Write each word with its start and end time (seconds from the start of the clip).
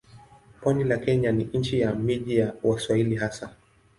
Pwani 0.61 0.83
la 0.83 0.97
Kenya 0.97 1.31
ni 1.31 1.43
nchi 1.53 1.79
ya 1.79 1.95
miji 1.95 2.37
ya 2.37 2.53
Waswahili 2.63 3.15
hasa. 3.15 3.53